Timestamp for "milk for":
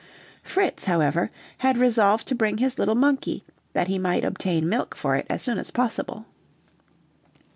4.67-5.15